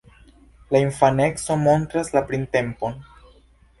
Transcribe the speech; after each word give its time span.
La 0.75 0.79
infaneco 0.85 1.59
montras 1.67 2.13
la 2.17 2.25
printempon. 2.33 2.99